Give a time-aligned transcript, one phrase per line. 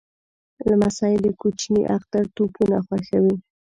[0.69, 3.35] لمسی د کوچني اختر توپونه خوښوي.